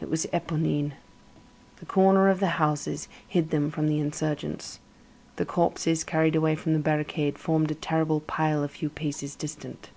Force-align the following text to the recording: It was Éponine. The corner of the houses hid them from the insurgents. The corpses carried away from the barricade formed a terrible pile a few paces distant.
It 0.00 0.10
was 0.10 0.26
Éponine. 0.32 0.94
The 1.76 1.86
corner 1.86 2.28
of 2.28 2.40
the 2.40 2.58
houses 2.58 3.06
hid 3.28 3.50
them 3.50 3.70
from 3.70 3.86
the 3.86 4.00
insurgents. 4.00 4.80
The 5.36 5.46
corpses 5.46 6.02
carried 6.02 6.34
away 6.34 6.56
from 6.56 6.72
the 6.72 6.80
barricade 6.80 7.38
formed 7.38 7.70
a 7.70 7.76
terrible 7.76 8.18
pile 8.18 8.64
a 8.64 8.68
few 8.68 8.90
paces 8.90 9.36
distant. 9.36 9.90